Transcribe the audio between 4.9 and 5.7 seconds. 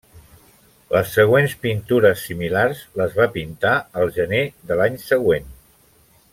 següent.